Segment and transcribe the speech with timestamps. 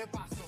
[0.00, 0.39] ¿Y qué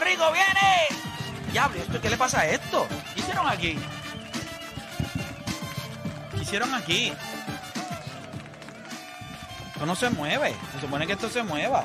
[0.00, 0.32] Rico!
[0.32, 0.88] ¡Viene!
[1.52, 2.86] Diablo, ¿esto qué le pasa a esto?
[3.14, 3.78] ¿Qué hicieron aquí?
[6.34, 7.12] ¿Qué hicieron aquí?
[9.72, 10.54] Esto no se mueve.
[10.74, 11.84] Se supone que esto se mueva.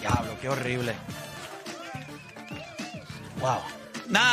[0.00, 0.94] Diablo, qué horrible.
[3.40, 3.60] Wow.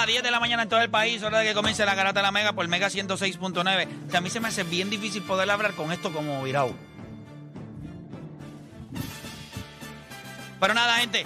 [0.08, 2.22] Nada, 10 de la mañana en todo el país, hora de que comience la garata
[2.22, 4.10] de la Mega por Mega 106.9.
[4.10, 6.74] Que a mí se me hace bien difícil poder hablar con esto como virado.
[10.62, 11.26] Pero nada, gente.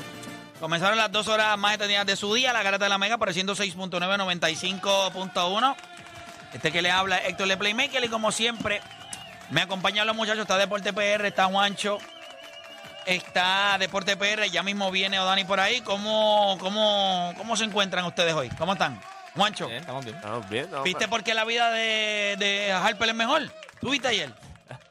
[0.59, 3.29] Comenzaron las dos horas más extendidas de su día, la garata de la Mega por
[3.29, 5.75] el 106.9, 95.1.
[6.53, 8.81] Este que le habla Héctor Le Playmaker y como siempre,
[9.51, 10.41] me acompañan los muchachos.
[10.41, 11.99] Está Deporte PR, está Juancho,
[13.05, 14.49] está Deporte PR.
[14.49, 15.81] Ya mismo viene Odani por ahí.
[15.81, 18.49] ¿Cómo, cómo, cómo se encuentran ustedes hoy?
[18.57, 19.01] ¿Cómo están?
[19.35, 20.17] Juancho, Bien, estamos bien.
[20.17, 20.83] Estamos bien, ¿no?
[20.83, 23.43] ¿viste por qué la vida de, de Harper es mejor?
[23.79, 24.29] ¿Tú viste ayer?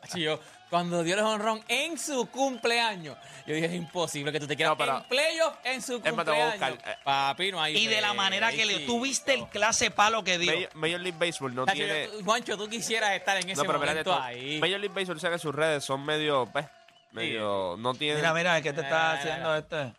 [0.08, 4.46] Sí, yo, cuando dio el honrón en su cumpleaños, yo dije, es imposible que tú
[4.46, 6.76] te quieras No, pero- en playoff en su Es más, te voy a cumpleaños.
[6.78, 6.98] buscar, eh.
[7.04, 8.78] Papi, no hay Y de la manera que le...
[8.86, 10.52] ¿Tú viste el clase palo que dio?
[10.54, 12.06] Major, Major League Baseball no tiene...
[12.10, 14.58] yo- Juancho, tú quisieras estar en ese No, pero espérate, momento ahí.
[14.58, 16.48] Major League Baseball, sabe que sus redes son medio...
[16.50, 16.64] pues,
[17.12, 17.76] medio...
[17.78, 18.18] No tienen...
[18.18, 19.94] Mira, mira, ¿qué te está Mira, mira, haciendo este?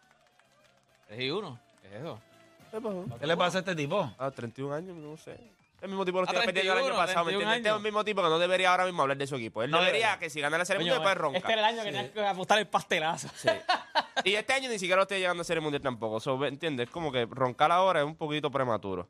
[1.07, 1.59] 3 y 1.
[1.81, 2.19] ¿Qué es eso?
[2.72, 3.05] ¿Qué pasó?
[3.19, 4.13] ¿Qué le pasa a este tipo?
[4.17, 5.38] Ah, 31 años, no sé.
[5.81, 7.57] El mismo tipo que lo Ah, estoy perdiendo el año 31, pasado, ¿me 31 entiendes?
[7.57, 9.63] Este es el mismo tipo que no debería ahora mismo hablar de su equipo.
[9.63, 11.38] Él No debería que si gana la serie mundial después ronca.
[11.39, 13.29] este era el año que tenías que apostar el pastelazo.
[13.35, 13.50] Sí.
[14.23, 16.19] Y este año ni siquiera lo estoy llegando a serie mundial tampoco.
[16.19, 16.85] So, ¿me ¿Entiendes?
[16.88, 19.09] Es como que roncar ahora es un poquito prematuro.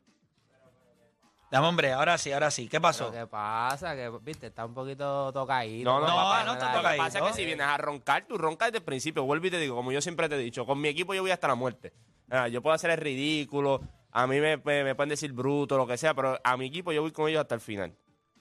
[1.52, 2.66] Dame, hombre, ahora sí, ahora sí.
[2.66, 3.10] ¿Qué pasó?
[3.10, 3.94] Pero ¿Qué pasa?
[3.94, 5.88] Que, viste, está un poquito tocadito.
[5.88, 8.24] No, no, No, papá, no está Lo que pasa es que si vienes a roncar,
[8.26, 9.22] tú roncas desde el principio.
[9.24, 11.30] Vuelvo y te digo, como yo siempre te he dicho, con mi equipo yo voy
[11.30, 11.92] hasta la muerte.
[12.30, 15.86] Ah, yo puedo hacer el ridículo, a mí me, me- me pueden decir bruto, lo
[15.86, 17.94] que sea, pero a mi equipo yo voy con ellos hasta el final.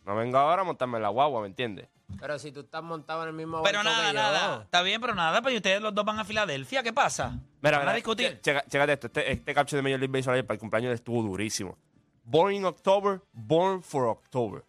[0.05, 1.89] No vengo ahora a montarme en la guagua, ¿me entiendes?
[2.19, 4.21] Pero si tú estás montado en el mismo Pero nada, que yo.
[4.21, 4.61] nada.
[4.63, 6.81] Está bien, pero nada, pues y ustedes los dos van a Filadelfia.
[6.81, 7.37] ¿Qué pasa?
[7.61, 8.39] Mira, ¿Van a mira, discutir?
[8.41, 11.21] che- checa- Chécate esto, este, este caption de Major League Baseball para el cumpleaños estuvo
[11.21, 11.77] durísimo.
[12.23, 14.63] Born in October, born for October.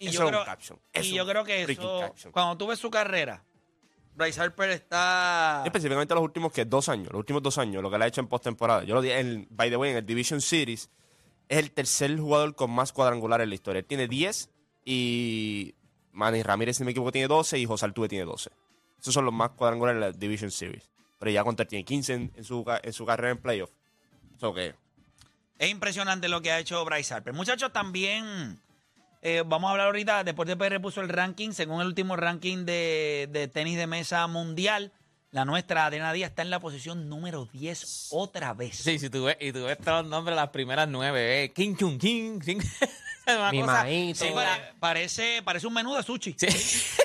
[0.00, 0.78] Y Eso yo es creo, un caption.
[0.94, 2.32] y yo creo que eso, caption.
[2.32, 3.42] cuando tú ves su carrera,
[4.14, 5.62] Bryce Harper está...
[5.64, 8.20] Específicamente los últimos que dos años, los últimos dos años, lo que le ha hecho
[8.20, 8.84] en postemporada.
[8.84, 10.88] Yo lo dije, en, by the way, en el Division Series,
[11.48, 13.80] es el tercer jugador con más cuadrangulares en la historia.
[13.80, 14.50] Él tiene 10
[14.84, 15.74] y
[16.12, 18.50] Manny Ramírez, si no me equivoco, tiene 12 y José Altuve tiene 12.
[19.00, 20.88] Esos son los más cuadrangulares en la Division Series.
[21.18, 23.70] Pero ya contra tiene 15 en, en su, en su carrera en playoff.
[24.36, 24.76] Eso que
[25.58, 27.32] Es impresionante lo que ha hecho Bryce Harper.
[27.32, 28.60] Muchachos, también
[29.22, 30.22] eh, vamos a hablar ahorita.
[30.24, 34.92] Deporte PR puso el ranking, según el último ranking de, de tenis de mesa mundial.
[35.30, 38.76] La nuestra, Adriana Díaz, está en la posición número 10 otra vez.
[38.78, 41.52] Sí, si tú ves, y tú ves todos los nombres de las primeras nueve, eh.
[41.52, 42.60] King Chung King, King.
[43.52, 46.34] Mi cosa- maíz, Sí, pare- parece, parece un menú de sushi.
[46.38, 46.46] Sí.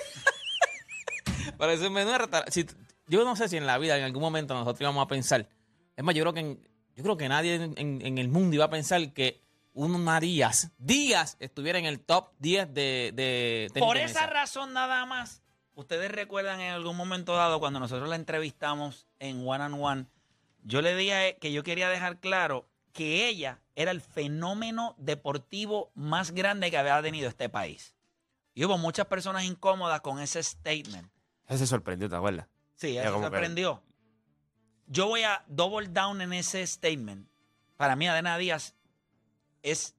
[1.57, 2.19] Parece un menú de.
[2.51, 2.65] Si
[3.07, 5.47] yo no sé si en la vida en algún momento nosotros íbamos a pensar.
[5.95, 8.55] Es más, yo creo que en- yo creo que nadie en, en- en el mundo
[8.55, 9.41] iba a pensar que
[9.73, 14.31] una Díaz, Díaz estuviera en el top 10 de, de tenis Por de esa mesa.
[14.33, 15.41] razón nada más,
[15.73, 20.05] ustedes recuerdan en algún momento dado cuando nosotros la entrevistamos en One and One,
[20.63, 26.31] yo le dije que yo quería dejar claro que ella era el fenómeno deportivo más
[26.31, 27.95] grande que había tenido este país.
[28.53, 31.09] Y hubo muchas personas incómodas con ese statement.
[31.47, 32.45] Ese se sorprendió, ¿te acuerdas?
[32.75, 33.81] Sí, como que- sorprendió.
[34.93, 37.27] Yo voy a double down en ese statement.
[37.77, 38.75] Para mí, Adena Díaz
[39.63, 39.95] es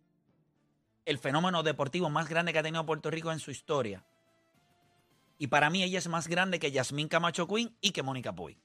[1.04, 4.04] el fenómeno deportivo más grande que ha tenido Puerto Rico en su historia.
[5.36, 8.56] Y para mí, ella es más grande que Yasmín Camacho Quinn y que Mónica Puy.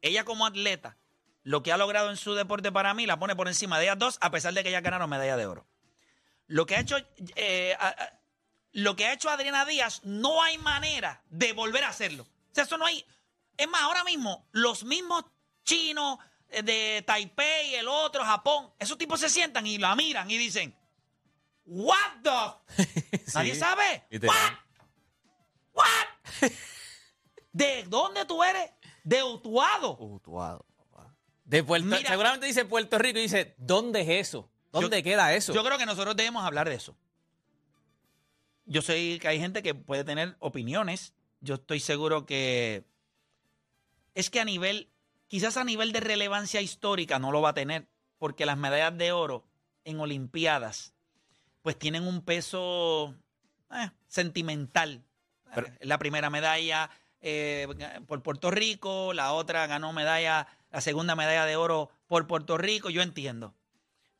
[0.00, 0.96] Ella, como atleta,
[1.42, 3.98] lo que ha logrado en su deporte para mí la pone por encima de ellas
[3.98, 5.66] dos, a pesar de que ellas ganaron medalla de oro.
[6.46, 6.96] Lo que ha hecho.
[7.34, 7.76] eh,
[8.72, 12.22] lo que ha hecho Adriana Díaz, no hay manera de volver a hacerlo.
[12.22, 13.04] O sea, eso no hay.
[13.56, 15.24] Es más, ahora mismo, los mismos
[15.64, 16.18] chinos
[16.48, 20.74] eh, de Taipei, el otro, Japón, esos tipos se sientan y la miran y dicen,
[21.64, 23.22] ¿What the?
[23.34, 24.04] Nadie Sí, sabe.
[24.10, 24.36] literal.
[25.72, 25.84] ¿What?
[26.42, 26.50] ¿What?
[27.52, 28.70] ¿De dónde tú eres?
[29.02, 29.96] De Utuado.
[29.98, 31.14] Utuado, papá.
[31.44, 32.08] De Puerto- Mira.
[32.08, 34.50] seguramente dice Puerto Rico y dice, ¿dónde es eso?
[34.72, 35.54] ¿Dónde Yo- queda eso?
[35.54, 36.96] Yo creo que nosotros debemos hablar de eso.
[38.66, 41.14] Yo sé que hay gente que puede tener opiniones.
[41.40, 42.84] Yo estoy seguro que
[44.16, 44.88] es que a nivel,
[45.28, 47.86] quizás a nivel de relevancia histórica no lo va a tener,
[48.18, 49.44] porque las medallas de oro
[49.84, 50.94] en Olimpiadas,
[51.62, 53.14] pues tienen un peso
[53.70, 55.04] eh, sentimental.
[55.54, 56.90] Pero- la primera medalla
[57.20, 57.68] eh,
[58.06, 62.88] por Puerto Rico, la otra ganó medalla, la segunda medalla de oro por Puerto Rico,
[62.88, 63.54] yo entiendo.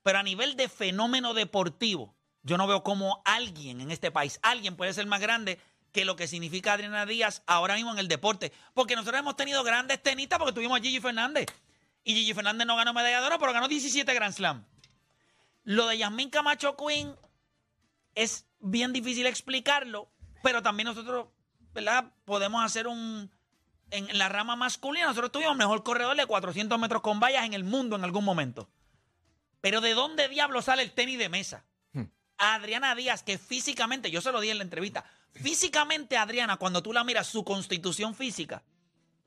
[0.03, 4.77] Pero a nivel de fenómeno deportivo, yo no veo cómo alguien en este país, alguien
[4.77, 5.59] puede ser más grande
[5.97, 8.53] que lo que significa Adriana Díaz ahora mismo en el deporte.
[8.75, 11.47] Porque nosotros hemos tenido grandes tenistas porque tuvimos a Gigi Fernández.
[12.05, 14.67] Y Gigi Fernández no ganó medalla de oro, pero ganó 17 Grand Slam.
[15.65, 17.17] Lo de Yasmín Camacho Quinn
[18.15, 20.11] es bien difícil explicarlo,
[20.43, 21.29] pero también nosotros,
[21.73, 22.13] ¿verdad?
[22.27, 23.31] Podemos hacer un...
[23.91, 27.65] En la rama masculina, nosotros tuvimos mejor corredor de 400 metros con vallas en el
[27.65, 28.69] mundo en algún momento.
[29.63, 31.65] Pero ¿de dónde diablo sale el tenis de mesa?
[32.37, 35.07] Adriana Díaz, que físicamente, yo se lo di en la entrevista,
[35.43, 38.63] físicamente Adriana, cuando tú la miras, su constitución física,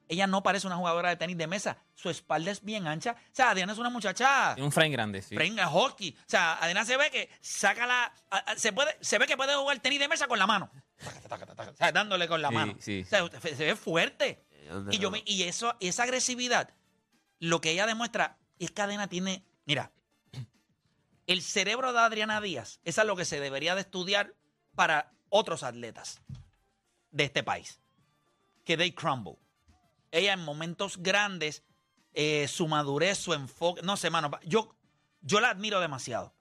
[0.07, 1.77] ella no parece una jugadora de tenis de mesa.
[1.94, 3.11] Su espalda es bien ancha.
[3.11, 5.35] O sea, Adriana es una muchacha Tiene un frame grande, sí.
[5.35, 6.15] Venga, hockey.
[6.19, 8.11] O sea, Adriana se ve que saca la.
[8.31, 10.71] a- a- Se, puede, se ve que puede jugar tenis de mesa con la mano.
[11.00, 12.75] O sea, dándole con la Sí, mano.
[12.79, 13.03] sí.
[13.06, 14.44] O sea, se se ve fuerte.
[14.67, 16.71] ¿dónde Y, yo me- y eso, esa agresividad,
[17.39, 19.44] lo que ella demuestra es que Adriana tiene.
[19.65, 19.91] Mira,
[21.27, 24.33] el cerebro de Adriana Díaz es algo que se debería de estudiar
[24.75, 26.22] para otros atletas
[27.12, 27.80] de este país.
[28.66, 29.38] Que they crumble.
[30.12, 31.64] Ella en momentos grandes,
[32.14, 34.76] eh, su madurez, su enfoque, no sé, mano, yo,
[35.22, 36.34] yo la admiro demasiado.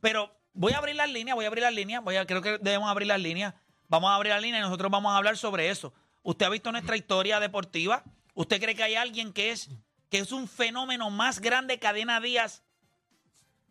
[0.00, 2.58] Pero voy a abrir las líneas, voy a abrir las líneas, voy a, creo que
[2.58, 3.54] debemos abrir las líneas.
[3.88, 5.92] Vamos a abrir las líneas y nosotros vamos a hablar sobre eso.
[6.22, 8.02] ¿Usted ha visto nuestra historia deportiva?
[8.34, 9.68] ¿Usted cree que hay alguien que es,
[10.10, 12.62] que es un fenómeno más grande que Adena Díaz?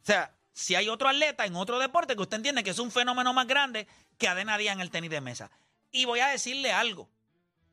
[0.02, 2.92] O sea, si hay otro atleta en otro deporte que usted entiende que es un
[2.92, 5.52] fenómeno más grande que Adena Díaz en el tenis de mesa.
[5.92, 7.10] Y voy a decirle algo,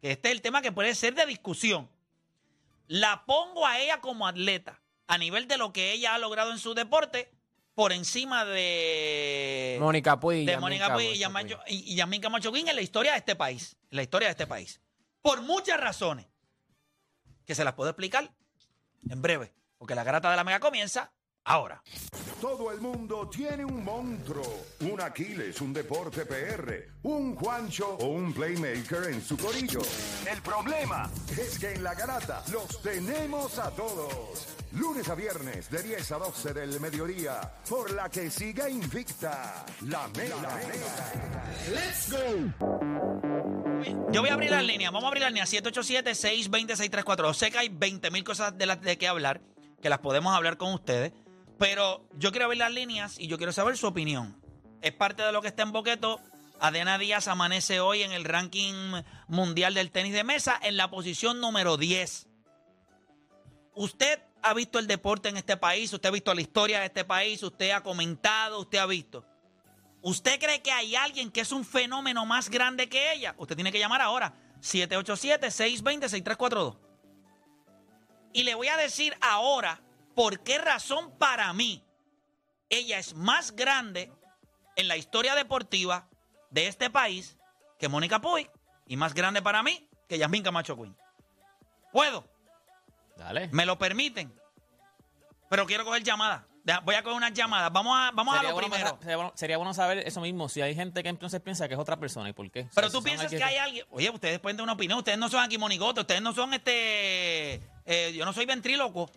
[0.01, 1.89] que este es el tema que puede ser de discusión.
[2.87, 6.59] La pongo a ella como atleta, a nivel de lo que ella ha logrado en
[6.59, 7.31] su deporte,
[7.75, 9.79] por encima de...
[9.81, 10.45] Mónica Puy.
[10.45, 13.19] de Mónica Puig y Camacho Yamacho- y y Yasmín Camacho Quinn en la historia de
[13.19, 13.77] este país.
[13.91, 14.81] En la historia de este país.
[15.23, 16.27] Por muchas razones.
[17.47, 18.31] Que se las puedo explicar
[19.09, 19.55] en breve.
[19.79, 21.13] Porque la garata de la mega comienza
[21.45, 21.83] ahora.
[22.41, 28.33] Todo el mundo tiene un monstruo, un Aquiles, un deporte PR, un Juancho o un
[28.33, 29.81] playmaker en su corillo.
[30.31, 34.57] El problema es que en la garata los tenemos a todos.
[34.73, 40.07] Lunes a viernes de 10 a 12 del mediodía, por la que siga invicta la
[40.17, 40.61] mega.
[41.73, 42.19] ¡Let's go!
[44.13, 44.93] Yo voy a abrir las líneas.
[44.93, 47.35] Vamos a abrir las líneas 787-620-6342.
[47.35, 49.41] Sé que hay 20 mil cosas de las de qué hablar,
[49.83, 51.13] que las podemos hablar con ustedes.
[51.61, 54.41] Pero yo quiero abrir las líneas y yo quiero saber su opinión.
[54.81, 56.19] Es parte de lo que está en Boqueto.
[56.59, 61.39] Adena Díaz amanece hoy en el ranking mundial del tenis de mesa en la posición
[61.39, 62.29] número 10.
[63.75, 67.05] Usted ha visto el deporte en este país, usted ha visto la historia de este
[67.05, 69.27] país, usted ha comentado, usted ha visto.
[70.01, 73.35] ¿Usted cree que hay alguien que es un fenómeno más grande que ella?
[73.37, 74.33] Usted tiene que llamar ahora.
[74.63, 76.79] 787-620-6342.
[78.33, 79.83] Y le voy a decir ahora
[80.15, 81.85] por qué razón para mí
[82.69, 84.13] ella es más grande
[84.77, 86.09] en la historia deportiva
[86.51, 87.37] de este país
[87.79, 88.51] que Mónica Puig
[88.87, 90.97] y más grande para mí que Yasmín Camacho Quinn.
[91.93, 92.25] ¿Puedo?
[93.17, 93.49] Dale.
[93.53, 94.33] ¿Me lo permiten?
[95.49, 96.47] Pero quiero coger llamada.
[96.63, 97.73] deja- voy a coger unas llamadas.
[97.73, 98.99] Vamos a, vamos a lo bueno, primero.
[99.01, 101.81] sería bueno- sería bueno saber eso mismo, si hay gente que entonces piensa que es
[101.81, 102.69] otra persona y por qué.
[102.75, 103.87] Pero tú piensas que hay alguien.
[103.91, 104.99] Oye, ustedes pueden dar una opinión.
[104.99, 106.03] Ustedes no son aquí monigotes.
[106.03, 107.55] Ustedes no son este.
[107.87, 109.11] eh, yo no soy ventríloco.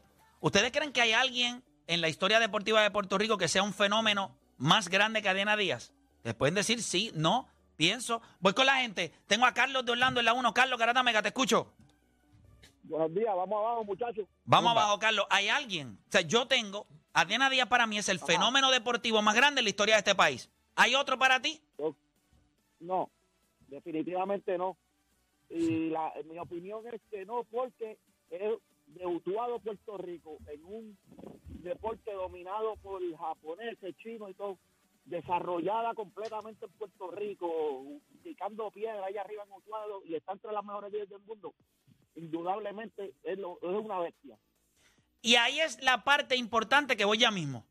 [0.44, 3.74] ¿Ustedes creen que hay alguien en la historia deportiva de Puerto Rico que sea un
[3.74, 5.94] fenómeno más grande que Adriana Díaz?
[6.26, 7.48] Les pueden decir sí, no,
[7.78, 8.22] pienso.
[8.42, 9.14] Voy con la gente.
[9.26, 10.54] Tengo a Carlos de Orlando en la 1.
[10.54, 11.72] Carlos Garata Mega, te escucho.
[12.84, 14.28] Buenos días, vamos abajo, muchachos.
[14.44, 15.26] Vamos abajo, Carlos.
[15.30, 15.98] Hay alguien.
[16.10, 16.88] O sea, yo tengo.
[17.14, 20.16] Adriana Díaz para mí es el fenómeno deportivo más grande en la historia de este
[20.16, 20.50] país.
[20.76, 21.62] ¿Hay otro para ti?
[22.82, 23.10] No,
[23.70, 24.76] definitivamente no.
[25.50, 27.98] Y la, mi opinión es que no, porque
[28.30, 28.52] es
[28.96, 30.98] debutado Puerto Rico en un
[31.48, 34.58] deporte dominado por japoneses, chinos y todo,
[35.06, 37.84] desarrollada completamente en Puerto Rico,
[38.24, 41.54] picando piedra ahí arriba en Utuado y está entre las mejores 10 del mundo.
[42.16, 44.38] Indudablemente es, lo- es una bestia.
[45.22, 47.66] Y ahí es la parte importante que voy ya mismo.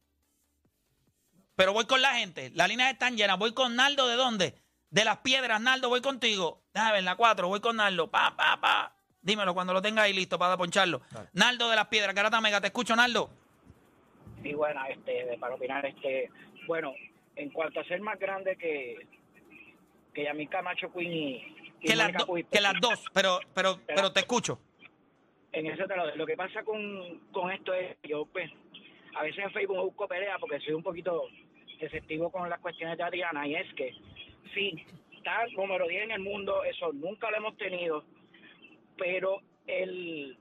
[1.54, 2.50] Pero voy con la gente.
[2.54, 3.38] Las líneas están llenas.
[3.38, 4.54] Voy con Naldo de dónde?
[4.90, 6.62] De las piedras, Naldo, voy contigo.
[6.74, 8.10] Déjame ver, la 4, voy con Naldo.
[8.10, 8.96] Pa, pa, pa.
[9.22, 11.00] Dímelo cuando lo tenga ahí listo para poncharlo.
[11.32, 13.30] Naldo de las piedras, Garata Mega, te escucho, Naldo.
[14.42, 16.28] Sí, buena, este, para opinar, este,
[16.66, 16.92] bueno,
[17.36, 18.96] en cuanto a ser más grande que,
[20.12, 21.34] que Yamil Camacho Queen y,
[21.80, 24.58] y Que las, do- que las dos, pero, pero, pero te escucho.
[25.52, 26.18] en eso te lo doy.
[26.18, 28.50] Lo que pasa con, con esto es, yo pues,
[29.14, 31.22] a veces en Facebook busco pelea porque soy un poquito
[31.78, 33.94] receptivo con las cuestiones de Adriana y es que
[34.54, 34.84] sí,
[35.16, 38.04] está número 10 en el mundo, eso nunca lo hemos tenido,
[39.02, 40.38] pero el,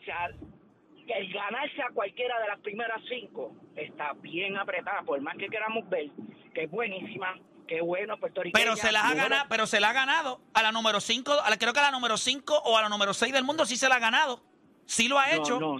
[0.00, 5.36] o sea, el ganarse a cualquiera de las primeras cinco está bien apretada, por más
[5.36, 6.10] que queramos ver,
[6.54, 8.62] que es buenísima, que bueno, puertorriqueña.
[8.64, 11.50] Pero se las ha ganado, pero se la ha ganado a la número 5, a
[11.50, 13.76] la, creo que a la número 5 o a la número 6 del mundo sí
[13.76, 14.40] se la ha ganado.
[14.84, 15.58] Sí lo ha No, hecho.
[15.60, 15.76] no,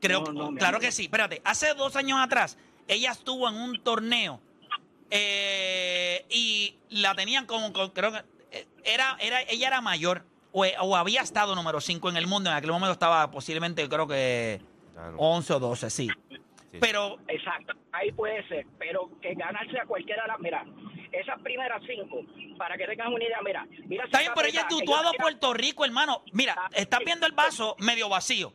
[0.00, 1.04] Creo, No, claro que sí.
[1.04, 4.40] Espérate, hace dos años atrás, ella estuvo en un torneo
[5.10, 8.18] eh, y la tenían como, con- creo que
[8.50, 10.24] eh, era, era, ella era mayor
[10.54, 12.48] o, o había estado número 5 en el mundo.
[12.48, 14.60] En aquel momento estaba posiblemente, creo que
[14.96, 15.18] Ah, no.
[15.18, 16.08] 11 o 12, sí.
[16.30, 16.78] Sí.
[16.80, 20.64] Pero Exacto, ahí puede ser, pero que ganarse a cualquiera de las, mira,
[21.12, 22.20] esas primeras cinco,
[22.56, 25.52] para que tengas una idea, mira, mira Está bien, pero ella es tutuado a Puerto
[25.52, 26.22] Rico, hermano.
[26.32, 28.52] Mira, estás viendo el vaso medio vacío.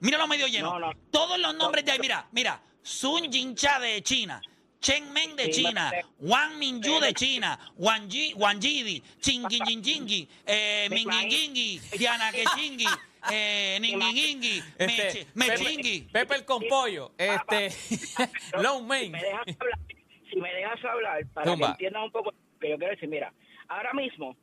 [0.00, 0.78] Míralo medio lleno.
[0.78, 0.92] No, no.
[1.10, 2.60] Todos los nombres de ahí, mira, mira.
[2.82, 4.40] Sun Jincha de China.
[4.82, 9.82] Chen Meng de China, Wang Minju de China, Wang Ji, Wang Jidi, Ching Jing Jing
[9.82, 12.86] Jingi, eh, Mingingingi, Diana Kechingi,
[13.30, 16.26] eh, Ningingingi, Este, Meche- Pepe.
[16.26, 17.70] Pepe con pollo, este,
[18.60, 19.12] Low Si Main.
[19.12, 19.78] me dejas hablar,
[20.30, 23.32] si me dejas hablar para que entiendan un poco que yo quiero decir, mira,
[23.68, 24.36] ahora mismo,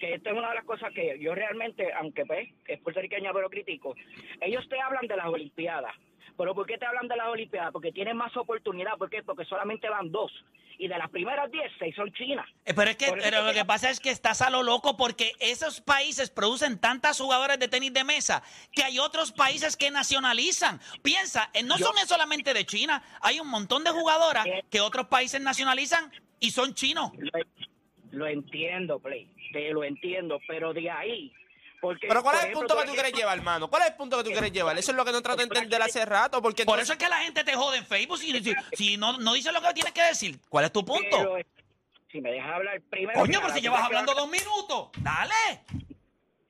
[0.00, 3.50] que esta es una de las cosas que yo realmente, aunque pues, es puertorriqueña pero
[3.50, 3.94] critico,
[4.40, 5.94] ellos te hablan de las Olimpiadas.
[6.36, 7.72] ¿Pero por qué te hablan de las Olimpiadas?
[7.72, 8.96] Porque tienen más oportunidad.
[8.98, 9.22] ¿Por qué?
[9.22, 10.32] Porque solamente van dos.
[10.78, 12.48] Y de las primeras diez, seis son chinas.
[12.64, 15.32] Eh, Pero es que pero lo que pasa es que estás a lo loco porque
[15.38, 20.80] esos países producen tantas jugadoras de tenis de mesa que hay otros países que nacionalizan.
[21.02, 24.64] Piensa, eh, no Yo- son solamente de China, hay un montón de jugadoras Eh.
[24.70, 26.10] que otros países nacionalizan
[26.40, 27.12] y son chinos.
[27.16, 27.30] Lo,
[28.10, 29.30] lo entiendo, Play.
[29.52, 30.40] Te lo entiendo.
[30.48, 31.32] Pero de ahí...
[31.82, 33.68] Porque, Pero ¿cuál es el ejemplo, punto que tú quieres llevar, hermano?
[33.68, 34.78] ¿Cuál es el punto que tú quieres llevar?
[34.78, 36.40] Eso es lo que no trato de entender hace rato.
[36.40, 39.18] Porque Por eso es que la gente te jode en Facebook si, si- si no,
[39.18, 40.38] no dices lo que tienes que decir.
[40.48, 41.10] ¿Cuál es tu punto?
[41.10, 41.36] Pero,
[42.12, 43.18] si me dejas hablar primero...
[43.18, 45.64] Coño, pero si ¿tú llevas hablando dos minutos, dale.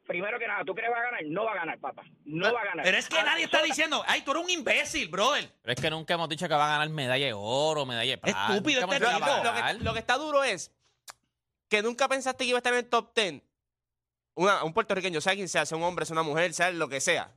[0.07, 1.25] Primero que nada, ¿tú crees que va a ganar?
[1.25, 2.03] No va a ganar, papá.
[2.27, 2.85] No va a ganar.
[2.85, 5.51] Pero es que Ahora, nadie está diciendo, ay, tú eres un imbécil, brother.
[5.63, 8.19] Pero es que nunca hemos dicho que va a ganar medalla de oro, medalla de
[8.19, 8.49] plata.
[8.51, 9.79] Estúpido este lo, ganar.
[9.79, 10.71] que, lo que está duro es
[11.71, 13.41] que nunca pensaste que iba a estar en el top 10.
[14.35, 17.01] Una- un puertorriqueño, sea quien sea, sea un hombre, sea una mujer, sea lo que
[17.01, 17.35] sea.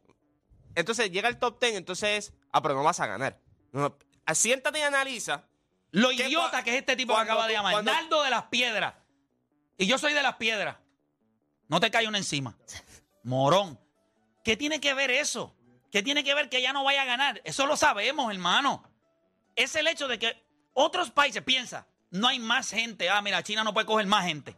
[0.76, 3.40] Entonces llega al top 10, entonces, ah, pero no vas a ganar.
[3.72, 3.98] No,
[4.34, 5.48] siéntate y analiza.
[5.92, 7.74] Lo ¿Qué idiota que es este tipo que acaba de llamar.
[7.74, 8.96] cuando- Naldo de las piedras.
[9.78, 10.78] Y yo soy de las piedras.
[11.68, 12.58] No te cae una encima.
[13.24, 13.80] Morón.
[14.44, 15.56] ¿Qué tiene que ver eso?
[15.92, 17.42] ¿Qué tiene que ver que ella no vaya a ganar?
[17.46, 18.84] Eso lo sabemos, hermano.
[19.56, 23.10] Es el hecho de que otros países, piensa, no hay más gente.
[23.10, 24.56] Ah, mira, China no puede coger más gente.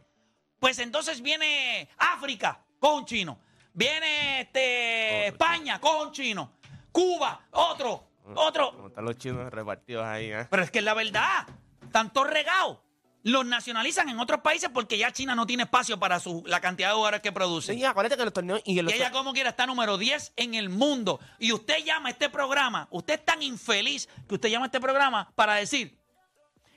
[0.58, 3.38] Pues entonces viene África, con un chino.
[3.72, 6.52] Viene este, España, con un chino.
[6.90, 8.72] Cuba, otro, otro.
[8.72, 10.46] Como están los chinos repartidos ahí, ¿eh?
[10.50, 11.46] Pero es que es la verdad.
[11.92, 12.82] Tanto regado.
[13.24, 16.88] Los nacionalizan en otros países porque ya China no tiene espacio para su, la cantidad
[16.88, 17.74] de jugadores que produce.
[17.74, 20.54] Sí, acuérdate que los torneos y los Y ella como quiera está número 10 en
[20.54, 21.20] el mundo.
[21.38, 24.80] Y usted llama a este programa, usted es tan infeliz que usted llama a este
[24.80, 25.98] programa para decir,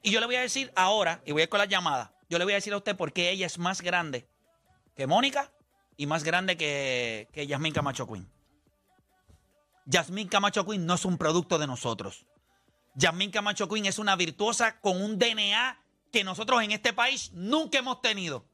[0.01, 2.37] y yo le voy a decir ahora, y voy a ir con las llamadas, yo
[2.37, 4.25] le voy a decir a usted por qué ella es más grande
[4.95, 5.51] que Mónica
[5.97, 8.25] y más grande que, que Yasmín Camacho Queen.
[9.85, 12.25] Yasmín Camacho Queen no es un producto de nosotros.
[12.95, 15.77] Yasmín Camacho Queen es una virtuosa con un DNA
[16.09, 18.45] que nosotros en este país nunca hemos tenido.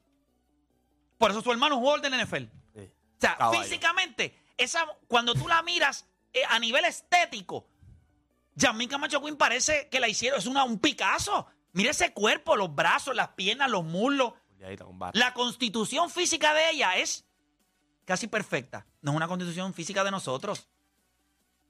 [1.16, 2.46] Por eso su hermano jugó el del NFL.
[2.74, 2.80] Sí.
[2.80, 3.62] O sea, Caballo.
[3.62, 7.68] físicamente, esa, cuando tú la miras eh, a nivel estético,
[8.56, 11.46] Yasmín Camacho Queen parece que la hicieron, es una, un Picasso.
[11.78, 14.32] Mira ese cuerpo, los brazos, las piernas, los muslos.
[15.12, 17.24] La constitución física de ella es
[18.04, 18.84] casi perfecta.
[19.00, 20.68] No es una constitución física de nosotros.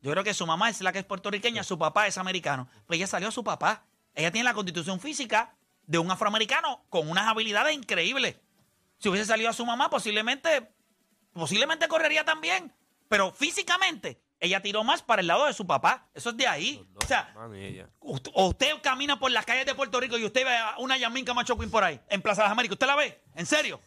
[0.01, 2.71] Yo creo que su mamá es la que es puertorriqueña, su papá es americano.
[2.87, 3.85] Pues ella salió a su papá.
[4.15, 8.37] Ella tiene la constitución física de un afroamericano con unas habilidades increíbles.
[9.01, 10.73] Si hubiese salido a su mamá, posiblemente,
[11.35, 12.73] posiblemente correría también.
[13.11, 16.09] Pero físicamente, ella tiró más para el lado de su papá.
[16.15, 16.87] Eso es de ahí.
[17.03, 17.89] O sea, Mami, ella.
[18.01, 20.97] Ust- o usted camina por las calles de Puerto Rico y usted ve a una
[20.97, 22.75] Yasmín Camacho Queen por ahí, en Plaza de las Américas.
[22.75, 23.21] ¿Usted la ve?
[23.35, 23.81] ¿En serio?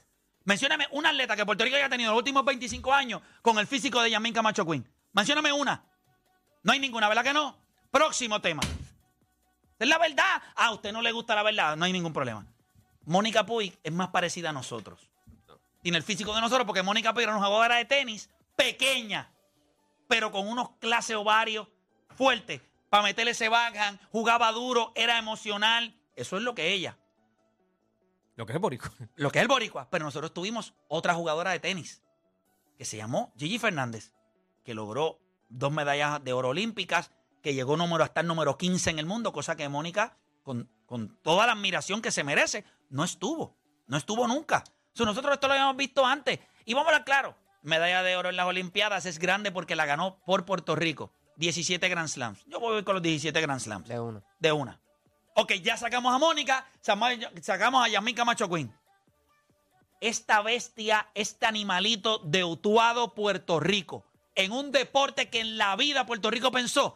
[0.44, 3.68] Mencióname una atleta que Puerto Rico haya tenido en los últimos 25 años con el
[3.68, 4.88] físico de Yasmín Camacho Queen.
[5.14, 5.86] Mencióname una.
[6.64, 7.58] No hay ninguna, ¿verdad que no?
[7.92, 8.62] Próximo tema.
[9.80, 10.42] Es la verdad.
[10.56, 12.46] Ah, a usted no le gusta la verdad, no hay ningún problema.
[13.06, 15.10] Mónica Puig es más parecida a nosotros.
[15.82, 19.32] Tiene el físico de nosotros porque Mónica Puig era una jugadora de tenis pequeña,
[20.12, 21.70] pero con unos clases ovarios
[22.18, 22.62] fuertes.
[22.90, 25.98] Para meterle ese backhand, jugaba duro, era emocional.
[26.18, 26.98] Eso es lo que ella.
[28.36, 28.90] Lo que es borico.
[29.16, 29.90] Lo que es el boricua.
[29.90, 32.04] Pero nosotros tuvimos otra jugadora de tenis
[32.78, 34.12] que se llamó Gigi Fernández,
[34.66, 39.00] que logró dos medallas de oro olímpicas, que llegó número hasta el número 15 en
[39.00, 43.56] el mundo, cosa que Mónica, con, con toda la admiración que se merece, no estuvo.
[43.88, 44.66] No estuvo nunca.
[44.94, 46.38] O sea, nosotros esto lo habíamos visto antes.
[46.66, 49.86] Y vamos a hablar claro, medalla de oro en las Olimpiadas es grande porque la
[49.86, 51.14] ganó por Puerto Rico.
[51.38, 52.44] 17 Grand Slams.
[52.46, 54.24] Yo voy con los 17 Grand Slams De uno.
[54.40, 54.80] de una.
[55.36, 58.72] Ok, ya sacamos a Mónica, sacamos a Yasmín Camacho Queen.
[60.02, 66.06] Esta bestia, este animalito de Utuado, Puerto Rico, en un deporte que en la vida
[66.06, 66.96] Puerto Rico pensó.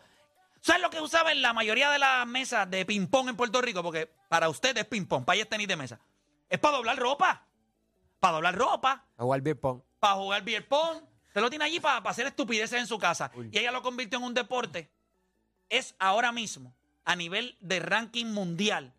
[0.59, 3.83] ¿Sabes lo que usaba en la mayoría de las mesas de ping-pong en Puerto Rico?
[3.83, 5.99] Porque para ustedes es ping-pong, para ella es tenis de mesa.
[6.49, 7.47] Es para doblar ropa.
[8.19, 9.81] Para doblar ropa jugar beer pong.
[9.99, 11.01] Para jugar beer pong.
[11.33, 13.31] Te lo tiene allí para, para hacer estupideces en su casa.
[13.51, 14.89] Y ella lo convirtió en un deporte.
[15.69, 18.93] Es ahora mismo, a nivel de ranking mundial,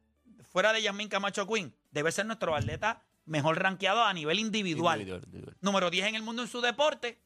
[0.51, 5.01] fuera de Yasmín Camacho Queen, debe ser nuestro atleta mejor rankeado a nivel individual.
[5.01, 5.57] Individual, individual.
[5.61, 7.19] Número 10 en el mundo en su deporte.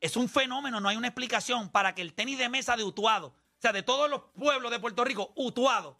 [0.00, 3.28] Es un fenómeno, no hay una explicación para que el tenis de mesa de Utuado,
[3.28, 5.96] o sea, de todos los pueblos de Puerto Rico, Utuado,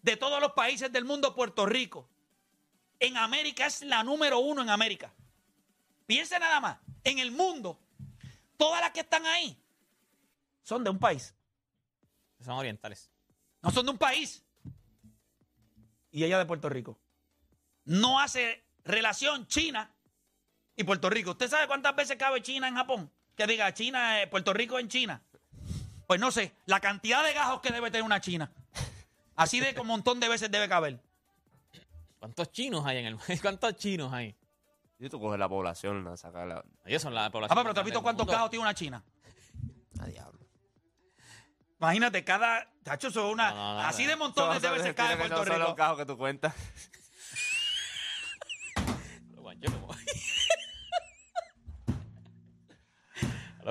[0.00, 2.08] de todos los países del mundo, Puerto Rico,
[3.00, 5.12] en América es la número uno en América.
[6.06, 7.78] Piense nada más, en el mundo,
[8.56, 9.58] todas las que están ahí
[10.62, 11.34] son de un país,
[12.44, 13.10] Son orientales.
[13.62, 14.42] no son de un país.
[16.10, 16.98] Y ella de Puerto Rico.
[17.84, 19.90] No hace relación China
[20.76, 21.32] y Puerto Rico.
[21.32, 23.10] ¿Usted sabe cuántas veces cabe China en Japón?
[23.36, 25.22] Que diga China, eh, Puerto Rico en China.
[26.06, 28.50] Pues no sé, la cantidad de gajos que debe tener una China.
[29.34, 30.98] Así de un montón de veces debe caber.
[32.18, 34.34] ¿Cuántos chinos hay en el ¿Cuántos chinos hay?
[34.98, 36.64] Y tú coges la población, la sacas la...
[36.84, 37.58] Ellos son la Ah, población.
[37.62, 39.04] pero ¿tú has visto cuántos gajos tiene una China?
[40.00, 40.40] A diablo.
[41.78, 42.70] Imagínate, cada.
[42.82, 43.50] Tacho, eso es una.
[43.50, 44.08] No, no, no, así no.
[44.10, 45.76] de montones de veces cae Tiene que Puerto no son los Rico.
[45.76, 46.54] cajos que tú cuentas.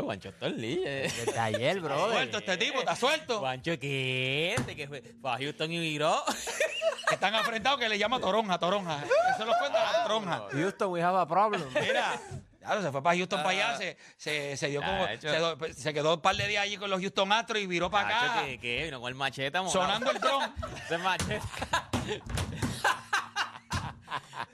[0.03, 0.89] Guanchos todo el día.
[0.89, 2.12] Desde ayer, Está bro.
[2.12, 3.39] suelto este tipo, está suelto.
[3.39, 4.55] Guancho, ¿qué?
[4.65, 5.01] ¿De qué fue?
[5.21, 6.23] Fue a Houston y viró.
[7.12, 9.03] Están enfrentados que le llama toronja, toronja.
[9.36, 10.43] Eso lo cuenta la toronja.
[10.51, 11.63] Houston, we have a problem.
[11.79, 12.19] Mira.
[12.60, 15.93] Claro, se fue para Houston para allá, se, se, se dio como, se, do- se
[15.93, 18.58] quedó un par de días allí con los Houston Astros y viró para acá, ¿qué?
[18.60, 18.86] ¿Qué?
[18.86, 19.86] Vino con el machete montado.
[19.86, 20.51] sonando el dron.
[20.86, 21.41] Ese machete.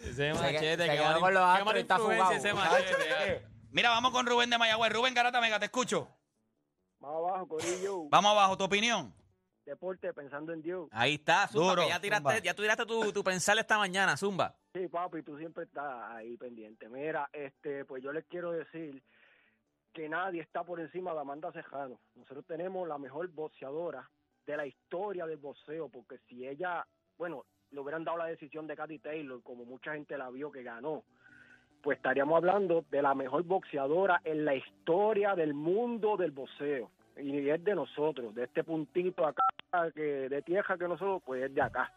[0.04, 0.84] ese machete.
[0.84, 4.92] se qué quedó mala- con los qué Mira, vamos con Rubén de Mayagüez.
[4.92, 6.10] Rubén Garata Mega, te escucho.
[7.00, 8.04] Más abajo, Corillo.
[8.10, 9.14] Vamos abajo, tu opinión.
[9.66, 10.90] Deporte pensando en Dios.
[10.92, 11.70] Ahí está, Zumba.
[11.70, 12.40] Duro, que ya tiraste, Zumba.
[12.40, 14.56] ya tú tiraste tu, tu pensar esta mañana, Zumba.
[14.74, 16.90] Sí, papi, tú siempre estás ahí pendiente.
[16.90, 19.02] Mira, este, pues yo les quiero decir
[19.94, 22.00] que nadie está por encima de Amanda Cejano.
[22.16, 24.10] Nosotros tenemos la mejor boxeadora
[24.46, 26.86] de la historia del boxeo, porque si ella,
[27.18, 30.64] bueno, le hubieran dado la decisión de Katy Taylor, como mucha gente la vio que
[30.64, 31.04] ganó,
[31.82, 36.90] pues estaríamos hablando de la mejor boxeadora en la historia del mundo del boxeo.
[37.18, 39.44] Y es de nosotros, de este puntito acá
[39.94, 41.94] que de tierra que nosotros, pues es de acá.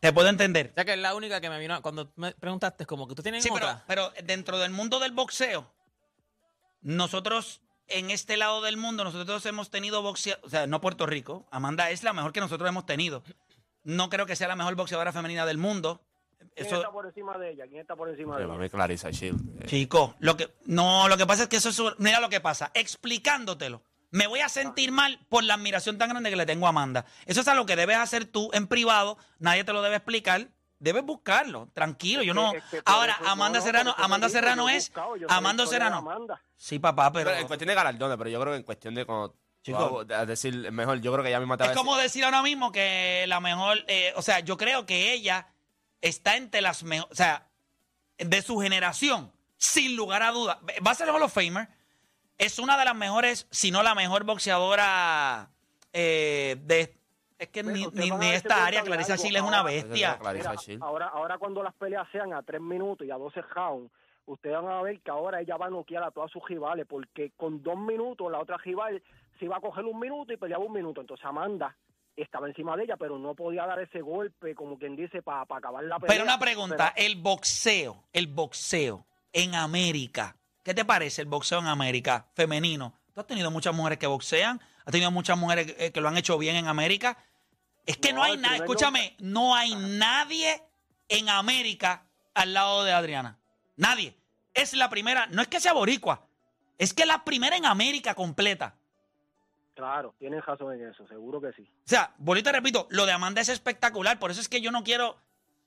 [0.00, 0.70] Te puedo entender.
[0.72, 1.80] O sea que es la única que me vino.
[1.80, 3.84] Cuando me preguntaste, como que tú tienes Sí, pero, otra.
[3.86, 5.70] pero dentro del mundo del boxeo,
[6.80, 11.46] nosotros en este lado del mundo, nosotros hemos tenido boxeo, o sea, no Puerto Rico.
[11.50, 13.22] Amanda es la mejor que nosotros hemos tenido.
[13.84, 16.00] No creo que sea la mejor boxeadora femenina del mundo.
[16.54, 17.64] ¿Quién Eso, está por encima de ella?
[17.66, 18.62] ¿Quién está por encima de Para ella?
[18.64, 19.62] mí Clarissa Shield.
[19.62, 22.40] Eh, chico, lo que no, lo que pasa es que eso es, mira lo que
[22.40, 23.82] pasa, explicándotelo.
[24.10, 27.06] me voy a sentir mal por la admiración tan grande que le tengo a Amanda.
[27.24, 30.48] Eso es algo que debes hacer tú en privado, nadie te lo debe explicar.
[30.78, 32.22] Debes buscarlo, tranquilo.
[32.24, 32.52] Yo no.
[32.52, 34.88] Es que por Ahora, eso- Amanda no, no, Serrano, Amanda Serrano es.
[34.88, 35.98] buscado, Amanda Serrano.
[35.98, 36.42] Amanda.
[36.56, 37.30] Sí, papá, pero.
[37.30, 39.32] Pero en cuestión de galardones, pero yo creo que en cuestión de como.
[39.62, 40.04] Chico.
[40.12, 42.24] a decir mejor, yo creo que ella misma te va Es a como decir- decir
[42.24, 45.46] ahora mismo que la mejor, eh, o sea, yo creo que ella
[46.02, 47.46] está entre las mejores, o sea,
[48.18, 50.58] de su generación, sin lugar a dudas.
[50.86, 51.68] Va a ser Hall of Famer.
[52.36, 55.48] Es una de las mejores, si no la mejor boxeadora
[55.92, 56.98] eh, de...
[57.38, 59.16] Es que ni, ni, esta área, Clarissa.
[59.16, 60.16] Chile es una bestia.
[60.32, 63.90] Mira, ahora, ahora cuando las peleas sean a 3 minutos y a 12 rounds,
[64.26, 67.32] ustedes van a ver que ahora ella va a noquear a todas sus rivales, porque
[67.36, 69.02] con dos minutos la otra rival
[69.40, 71.00] se iba a coger un minuto y peleaba un minuto.
[71.00, 71.76] Entonces Amanda
[72.16, 75.82] estaba encima de ella, pero no podía dar ese golpe, como quien dice, para acabar
[75.84, 76.08] la pelea.
[76.14, 81.58] Pero una pregunta, Pero- el boxeo, el boxeo en América, ¿qué te parece el boxeo
[81.60, 82.94] en América femenino?
[83.14, 86.16] Tú has tenido muchas mujeres que boxean, has tenido muchas mujeres eh, que lo han
[86.16, 87.16] hecho bien en América.
[87.86, 90.62] Es que no, No, hay nada, escúchame, no hay nadie
[91.08, 93.38] en América al lado de Adriana.
[93.76, 94.16] Nadie.
[94.54, 96.26] Es la primera, no es que sea boricua,
[96.78, 98.76] es que es la primera en América completa.
[99.74, 101.62] Claro, tienen razón en eso, seguro que sí.
[101.62, 102.12] O sea,
[102.44, 105.16] te repito, lo de Amanda es espectacular, por eso es que yo no quiero,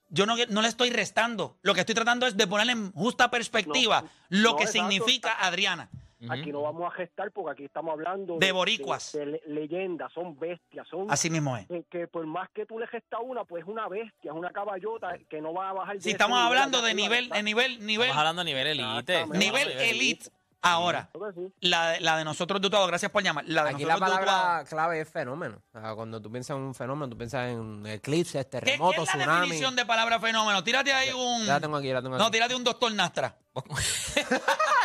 [0.10, 1.58] yo no, no le estoy restando.
[1.64, 4.90] Lo que estoy tratando es de poner en justa perspectiva No, lo no, que exacto.
[4.90, 5.90] significa Adriana.
[6.30, 9.12] Aquí no vamos a gestar porque aquí estamos hablando De boricuas.
[9.12, 11.68] de, le- leyendas, son bestias, son Así mismo es.
[11.68, 14.50] que, que por más que tú le gestas una, pues es una bestia, es una
[14.52, 15.96] caballota que no va a bajar.
[15.98, 19.26] de Si estamos hablando de nivel, de nivel, nivel, Estamos hablando a nivel elite.
[19.28, 20.30] Nivel elite.
[20.62, 21.54] Ahora, sí.
[21.62, 23.46] la, de- la de nosotros dudados, gracias por llamar.
[23.48, 25.62] La de Aquí la nosotros palabra clave es fenómeno.
[25.74, 29.08] O sea, cuando tú piensas en un fenómeno, tú piensas en eclipses, ¿Qué, qué terremotos,
[29.10, 29.42] es la tsunami.
[29.42, 30.64] definición de palabra fenómeno?
[30.64, 31.46] Tírate ahí un.
[31.46, 32.24] Ya la tengo aquí, ya la tengo aquí.
[32.24, 33.38] No, tírate un doctor Nastra.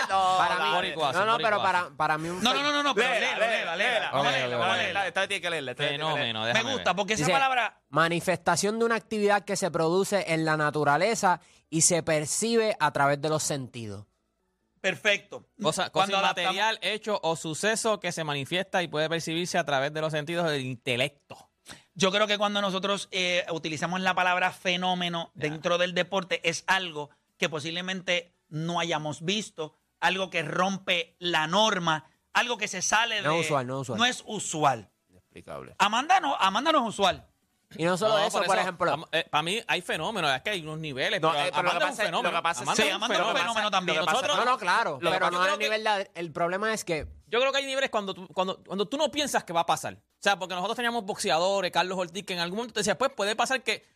[0.09, 2.95] para mí, Boricuazo, no, no, pero para, para mí un No, no, no, no, no,
[2.95, 4.11] pero Léela, léela, léela.
[4.11, 5.07] Vamos a leerla.
[5.07, 5.75] Esta tiene que leerla.
[5.75, 7.81] Fenómeno, Me gusta, porque esa palabra.
[7.89, 13.21] Manifestación de una actividad que se produce en la naturaleza y se percibe a través
[13.21, 14.07] de los sentidos.
[14.81, 15.47] Perfecto.
[15.61, 20.01] Cosa, cosa inmaterial, hecho o suceso que se manifiesta y puede percibirse a través de
[20.01, 21.51] los sentidos del intelecto.
[21.95, 27.11] Yo creo que cuando nosotros eh, utilizamos la palabra fenómeno dentro del deporte es algo
[27.37, 33.35] que posiblemente no hayamos visto, algo que rompe la norma, algo que se sale No
[33.35, 33.41] de...
[33.41, 33.99] es usual, no es usual.
[33.99, 34.91] No es usual.
[35.09, 35.75] Inexplicable.
[35.79, 37.30] Amanda no, Amanda no es usual.
[37.77, 39.07] Y no solo eso, por, ejemplo.
[39.31, 41.21] para mí hay fenómenos, es que hay unos niveles.
[41.21, 42.83] No, pero eh, pero lo que es pasa es- lo que pasa es- Amanda Sí,
[42.83, 43.71] es un Amanda es un fenómeno.
[43.71, 43.99] también.
[44.05, 44.99] Pasa- Nosotros- no, no, claro.
[45.01, 46.11] Pero no creo que- nivel de.
[46.15, 47.07] El problema es que.
[47.29, 49.67] Yo creo que hay niveles cuando tú, cuando, cuando tú no piensas que va a
[49.67, 49.95] pasar.
[49.95, 53.13] O sea, porque nosotros teníamos boxeadores, Carlos Ortiz, que en algún momento te decía, pues
[53.17, 53.89] puede pasar que.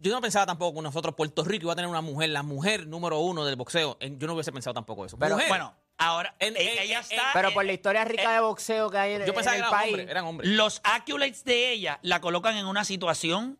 [0.00, 2.86] Yo no pensaba tampoco que nosotros, Puerto Rico, iba a tener una mujer, la mujer
[2.86, 3.98] número uno del boxeo.
[4.00, 5.18] Yo no hubiese pensado tampoco eso.
[5.18, 5.48] Pero- mujer.
[5.48, 7.30] Bueno, ahora En- en- ella en- está...
[7.34, 9.72] Pero por la historia rica de boxeo que hay en, yo pensaba en que el
[9.72, 9.92] eran país.
[9.92, 10.50] hombres, eran hombres.
[10.50, 13.58] Los accolades de ella la colocan en una situación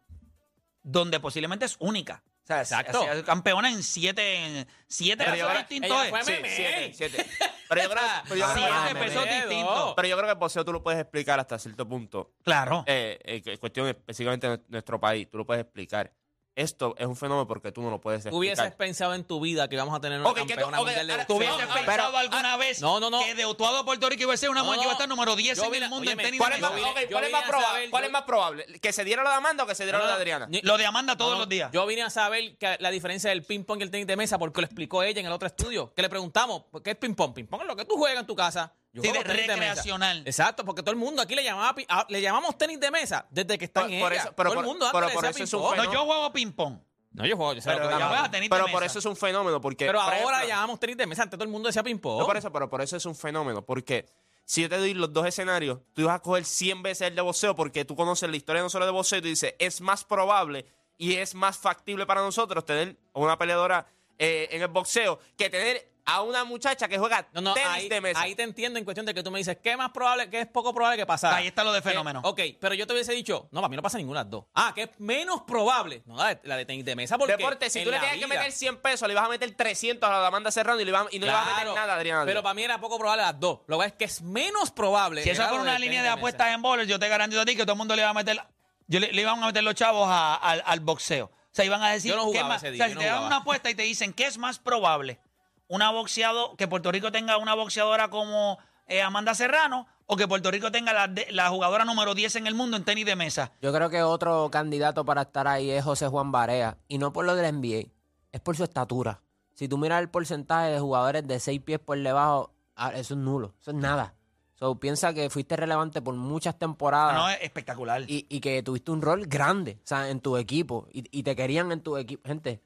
[0.83, 2.23] donde posiblemente es única.
[2.45, 3.03] O sea, es- Exacto.
[3.13, 6.01] es campeona en siete, en siete Pero yo pesos creo- distintos.
[6.07, 6.27] ella fue es.
[6.27, 6.51] Sí, meme.
[6.57, 7.27] siete, siete.
[7.69, 9.07] Pero yo creo, pero yo creo Siete meme.
[9.07, 9.93] pesos distintos.
[9.95, 12.33] pero yo creo que el boxeo tú lo puedes explicar hasta cierto punto.
[12.43, 12.83] Claro.
[12.87, 16.11] Eh, eh, que cuestión específicamente de nuestro país, tú lo puedes explicar.
[16.59, 18.39] Esto es un fenómeno porque tú no lo puedes ¿Tú explicar.
[18.65, 21.07] hubieses pensado en tu vida que íbamos a tener una Ok, que tú- campeona mundial
[21.07, 21.55] de ahora- ¿Tú boxeo?
[21.55, 23.21] hubieses No, pensado pero- alguna vez no, no, no.
[23.21, 24.99] que de Utuado Puerto Rico iba a ser una No, mujer que iba a no.
[24.99, 26.39] estar número 10 Yo en el mundo en tenis?
[26.41, 26.73] ¿Cuál de es mesa?
[26.73, 27.69] más, Yo ok, vine- ¿cuál yo es más vine a probable?
[27.77, 28.67] saber- ¿Cuál es más probable?
[28.81, 30.47] ¿Que se diera lo de Amanda o que se diera No, lo de Adriana?
[30.51, 31.71] ni- Lo de Amanda todos los días.
[31.73, 34.61] Yo vine a saber que la diferencia del ping-pong y el tenis de mesa porque
[34.61, 35.95] lo explicó ella en el otro estudio.
[35.95, 37.35] Que le preguntamos, ¿qué es ping-pong?
[37.35, 38.73] Ping-pong es lo que tú juegas en tu casa.
[38.99, 39.55] Yo Sí, juego de tenis mesa.
[39.55, 40.23] recreacional.
[40.27, 43.27] Exacto, porque todo el mundo aquí le llamaba pi- a- le llamamos tenis de mesa
[43.31, 44.23] desde que está Por- en por ella.
[44.23, 45.77] eso- pero todo por- el mundo pero antes le por decía eso es un.
[45.85, 46.79] No, yo juego ping-pong.
[47.13, 48.91] No, yo juego, yo sé lo Pero que ya tenis Pero de por mesa.
[48.93, 49.87] eso es un fenómeno, porque...
[49.87, 52.19] Pero por ahora ejemplo, le llamamos tenis de mesa, antes todo el mundo decía ping-pong.
[52.21, 53.63] No por eso, pero por eso es un fenómeno.
[53.65, 54.07] Porque
[54.45, 57.23] si yo te doy los dos escenarios, tú vas a coger 100 veces el de
[57.23, 60.05] boxeo porque tú conoces la historia no solo de boxeo y tú dices, es más
[60.05, 63.87] probable y es más factible para nosotros tener una peleadora
[64.19, 67.89] eh, en el boxeo que tener a una muchacha que juega No, no, tenis ahí,
[67.91, 68.19] de mesa.
[68.23, 70.41] ahí te entiendo en cuestión de que tú me dices, ¿qué es más probable, qué
[70.41, 71.37] es poco probable que pasara?
[71.37, 72.23] Ahí está lo de Eh, fenómeno.
[72.25, 74.45] ok, pero yo te hubiese dicho, no, para mí no pasa ninguna de las dos.
[74.55, 76.03] Ah, que es menos probable.
[76.07, 78.01] No, la de, la de tenis de mesa porque Deporte, si en tú le la
[78.05, 80.51] tienes que vida- meter 100 pesos, le vas a meter 300 a la de Amanda
[80.51, 82.25] Serrano y, le vas- y no le vas a meter nada a Adriana.
[82.25, 83.59] Pero para mí era poco probable las dos.
[83.67, 85.23] Lo que pasa es que es menos probable.
[85.25, 87.65] Si eso lo una línea de apuestas en bolos, yo te garantizo a ti que
[87.65, 88.41] todo el mundo le iba a meter.
[88.87, 91.31] Yo le, le iban a meter los chavos a- al, al boxeo.
[91.59, 92.11] O sea, iban a decir.
[92.13, 93.27] Yo no ¿qué jugaba o sea, yo si no te dan jugaba.
[93.27, 95.19] una apuesta y te dicen, ¿qué es más probable?
[95.67, 100.51] Una boxeado, que Puerto Rico tenga una boxeadora como eh, Amanda Serrano o que Puerto
[100.51, 103.53] Rico tenga la, de- la jugadora número 10 en el mundo en tenis de mesa.
[103.61, 106.79] Yo creo que otro candidato para estar ahí es José Juan Barea.
[106.89, 107.91] Y no por lo del NBA,
[108.33, 109.21] es por su estatura.
[109.53, 113.21] Si tú miras el porcentaje de jugadores de seis pies por debajo, ah, eso es
[113.21, 113.55] nulo.
[113.61, 114.15] Eso es nada.
[114.59, 118.03] So, piensa que fuiste relevante por muchas temporadas No, es espectacular.
[118.09, 121.37] y, y que tuviste un rol grande, o sea, en tu equipo y, y te
[121.37, 122.27] querían en tu equipo.
[122.29, 122.61] Gente,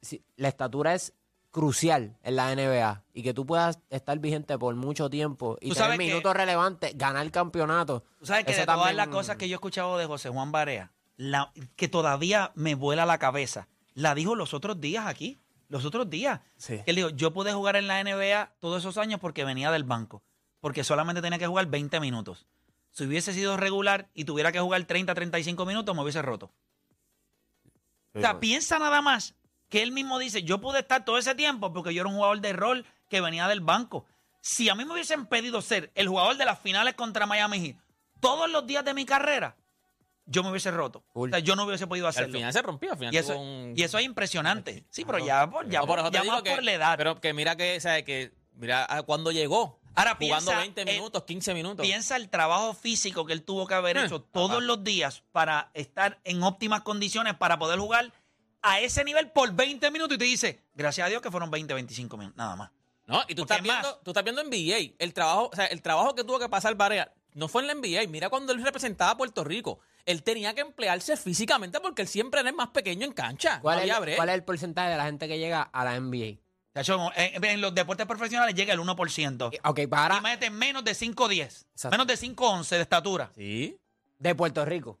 [0.00, 1.12] si- la estatura es
[1.50, 5.98] crucial en la NBA y que tú puedas estar vigente por mucho tiempo y tener
[5.98, 8.04] minutos relevantes, ganar campeonato.
[8.18, 10.92] Tú sabes que de todas las cosas que yo he escuchado de José Juan Barea,
[11.16, 15.38] la, que todavía me vuela la cabeza, la dijo los otros días aquí.
[15.68, 16.40] Los otros días.
[16.56, 16.78] Sí.
[16.84, 19.84] Que él dijo, yo pude jugar en la NBA todos esos años porque venía del
[19.84, 20.22] banco.
[20.60, 22.46] Porque solamente tenía que jugar 20 minutos.
[22.92, 26.50] Si hubiese sido regular y tuviera que jugar 30, 35 minutos, me hubiese roto.
[28.14, 29.34] O sea, piensa nada más
[29.68, 32.40] que él mismo dice, yo pude estar todo ese tiempo porque yo era un jugador
[32.40, 34.04] de rol que venía del banco.
[34.40, 37.76] Si a mí me hubiesen pedido ser el jugador de las finales contra Miami Heat
[38.18, 39.56] todos los días de mi carrera,
[40.26, 41.04] yo me hubiese roto.
[41.12, 41.30] Cool.
[41.30, 42.32] O sea, yo no hubiese podido Al hacerlo.
[42.34, 42.92] final se rompió.
[42.92, 44.84] Al final Y eso, un- y eso es impresionante.
[44.90, 46.94] Sí, pero ya, por, ya, No, por ya más que- la edad.
[46.98, 49.79] Pero que mira que, que mira ah, cuando llegó.
[49.94, 51.86] Ahora jugando piensa, 20 eh, minutos, 15 minutos.
[51.86, 55.70] Piensa el trabajo físico que él tuvo que haber Eh, hecho todos los días para
[55.74, 58.12] estar en óptimas condiciones para poder jugar
[58.62, 61.72] a ese nivel por 20 minutos y te dice, gracias a Dios que fueron 20,
[61.74, 62.70] 25 minutos, nada más.
[63.06, 64.02] No, y tú Porque estás, es viendo, más.
[64.04, 64.94] tú estás viendo NBA.
[64.98, 67.74] El trabajo, o sea, el trabajo que tuvo que pasar Barea no fue en la
[67.74, 68.08] NBA.
[68.08, 69.80] Mira cuando él representaba a Puerto Rico.
[70.06, 73.60] Él tenía que emplearse físicamente porque él siempre era el más pequeño en cancha.
[73.60, 76.38] ¿Cuál, no es, cuál es el porcentaje de la gente que llega a la NBA?
[76.74, 79.58] Chacho, en, en los deportes profesionales llega el 1%.
[79.64, 81.90] Ok, para Imagínate menos de 5'10, Exacto.
[81.90, 83.30] menos de 5'11 de estatura.
[83.34, 83.76] Sí.
[84.18, 84.98] de Puerto Rico.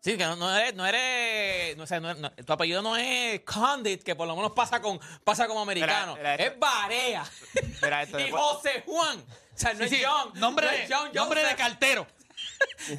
[0.00, 4.14] Sí, que no, no eres, no eres, no, no- tu apellido no es Condit, que
[4.14, 6.14] por lo menos pasa con, pasa como americano.
[6.16, 6.54] Mira, mira esto.
[6.54, 7.24] es Barea.
[7.82, 9.18] Mira esto, y después- José Juan.
[9.18, 10.32] O sea, no Sí, es John.
[10.38, 12.06] nombre, no de, es John nombre de cartero.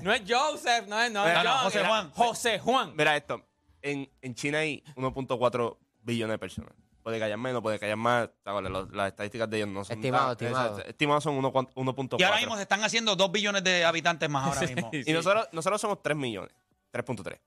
[0.03, 2.11] No es Joseph, no es, no es No, no, John, José era Juan.
[2.11, 2.93] José Juan.
[2.95, 3.45] Mira esto.
[3.81, 6.73] En, en China hay 1.4 billones de personas.
[7.03, 8.29] Puede que haya menos, puede que haya más.
[8.45, 9.97] las estadísticas de ellos no son.
[9.97, 10.79] Estimado, tan- estimado.
[10.79, 12.19] Estimados son 1 cuan- 1.4.
[12.19, 14.91] Y ahora mismo se están haciendo 2 billones de habitantes más ahora mismo.
[14.93, 16.51] Y nosotros, nosotros somos 3 millones.
[16.91, 17.39] 3.3.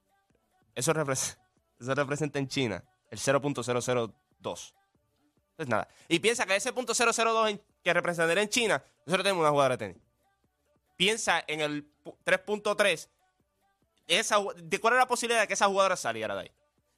[0.75, 1.37] Eso, repres-
[1.81, 4.13] eso representa en China el 0.002.
[4.41, 5.87] Entonces nada.
[6.09, 9.77] Y piensa que ese punto 002 en- que representaría en China, nosotros tenemos una jugadora
[9.77, 10.03] de tenis.
[10.97, 13.09] Piensa en el pu- 3.3.
[14.07, 16.51] Esa, ju- ¿De cuál es la posibilidad de que esa jugadora saliera de ahí?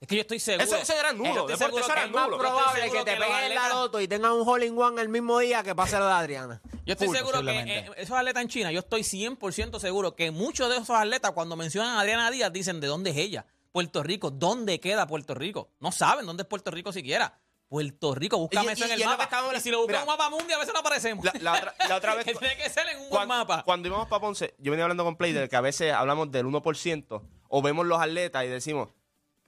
[0.04, 0.64] Es que yo estoy seguro.
[0.64, 1.48] Eso, eso era nulo.
[1.48, 5.00] es más probable que te peguen en la loto y tengan un hole in one
[5.00, 6.60] el mismo día que pase lo de Adriana.
[6.84, 10.30] Yo estoy Full, seguro que eh, esos atletas en China, yo estoy 100% seguro que
[10.30, 13.46] muchos de esos atletas cuando mencionan a Adriana Díaz dicen de dónde es ella.
[13.72, 15.70] Puerto Rico, ¿dónde queda Puerto Rico?
[15.80, 17.38] No saben dónde es Puerto Rico siquiera.
[17.66, 19.28] Puerto Rico, búscame Y- eso y- en el y mapa.
[19.56, 21.24] y si lo buscas en un mapa mundial, a veces no aparecemos.
[21.24, 22.26] La, la otra, la otra vez.
[22.26, 23.62] Que tiene que ser en un buen mapa.
[23.64, 26.44] cuando íbamos para Ponce, yo venía hablando con Play de que a veces hablamos del
[26.46, 28.90] 1% o vemos los atletas y decimos,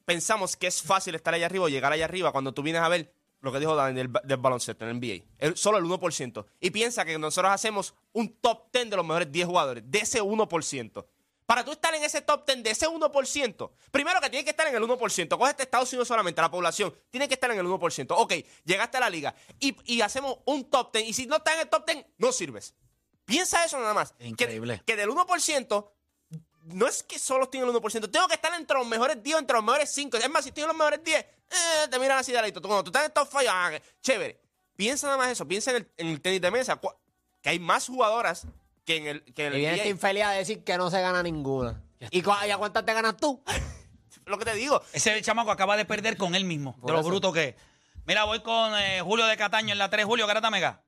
[0.06, 2.88] pensamos que es fácil estar allá arriba o llegar allá arriba cuando tú vienes a
[2.88, 5.24] ver lo que dijo Dani del, ba- del baloncesto en el NBA.
[5.38, 6.46] El- solo el 1%.
[6.60, 10.22] Y piensa que nosotros hacemos un top 10 de los mejores 10 jugadores, de ese
[10.22, 11.06] 1%.
[11.44, 14.66] Para tú estar en ese top 10 de ese 1%, primero que tiene que estar
[14.66, 15.38] en el 1%.
[15.38, 18.06] Coge este Estados Unidos solamente, la población tiene que estar en el 1%.
[18.16, 18.32] Ok,
[18.64, 21.08] llegaste a la liga y, y hacemos un top 10.
[21.08, 22.74] Y si no estás en el top 10, no sirves.
[23.24, 24.12] Piensa eso nada más.
[24.12, 24.82] Que- Increíble.
[24.86, 25.88] Que, del 1%,
[26.66, 28.11] no es que solo estoy en el 1%.
[28.11, 30.16] Tengo que estar entre los mejores 10 o entre los mejores 5.
[30.18, 31.26] Es más, si estoy en los mejores 10, eh,
[31.90, 32.61] te miran así de ladito.
[32.61, 33.70] Tú, Cuando tú estás en top 5, ah,
[34.02, 34.40] chévere.
[34.76, 35.46] Piensa nada más eso.
[35.46, 36.81] Piensa en el, en el tenis de mesa.
[37.40, 38.46] Que hay más jugadoras
[38.85, 41.00] que en el, que en Y el viene este infeliz a decir que no se
[41.00, 41.83] gana ninguna.
[42.11, 43.42] ¿Y, cu- y a cuántas te ganas tú?
[44.26, 44.83] Lo que te digo.
[44.92, 47.09] Ese chamaco acaba de perder con él mismo, Por de lo eso.
[47.09, 47.55] bruto que es.
[48.07, 50.05] Mira, voy con eh, Julio de Cataño en la 3.
[50.05, 50.83] Julio, Garata Mega.